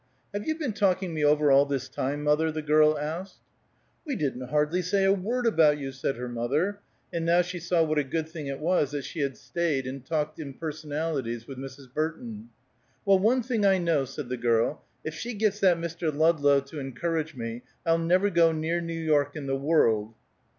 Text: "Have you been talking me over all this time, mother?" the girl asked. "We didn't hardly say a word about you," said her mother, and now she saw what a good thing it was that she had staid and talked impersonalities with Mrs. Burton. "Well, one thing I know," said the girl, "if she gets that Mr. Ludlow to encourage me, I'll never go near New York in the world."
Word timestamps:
"Have 0.33 0.47
you 0.47 0.57
been 0.57 0.73
talking 0.73 1.13
me 1.13 1.23
over 1.23 1.51
all 1.51 1.67
this 1.67 1.87
time, 1.87 2.23
mother?" 2.23 2.51
the 2.51 2.63
girl 2.63 2.97
asked. 2.97 3.37
"We 4.03 4.15
didn't 4.15 4.49
hardly 4.49 4.81
say 4.81 5.03
a 5.03 5.13
word 5.13 5.45
about 5.45 5.77
you," 5.77 5.91
said 5.91 6.15
her 6.15 6.27
mother, 6.27 6.79
and 7.13 7.23
now 7.23 7.43
she 7.43 7.59
saw 7.59 7.83
what 7.83 7.99
a 7.99 8.03
good 8.03 8.27
thing 8.27 8.47
it 8.47 8.59
was 8.59 8.89
that 8.93 9.05
she 9.05 9.19
had 9.19 9.37
staid 9.37 9.85
and 9.85 10.03
talked 10.03 10.39
impersonalities 10.39 11.45
with 11.47 11.59
Mrs. 11.59 11.93
Burton. 11.93 12.49
"Well, 13.05 13.19
one 13.19 13.43
thing 13.43 13.63
I 13.63 13.77
know," 13.77 14.05
said 14.05 14.27
the 14.29 14.37
girl, 14.37 14.83
"if 15.03 15.13
she 15.13 15.35
gets 15.35 15.59
that 15.59 15.77
Mr. 15.77 16.11
Ludlow 16.11 16.61
to 16.61 16.79
encourage 16.79 17.35
me, 17.35 17.61
I'll 17.85 17.99
never 17.99 18.31
go 18.31 18.51
near 18.51 18.81
New 18.81 18.99
York 18.99 19.35
in 19.35 19.45
the 19.45 19.55
world." 19.55 20.15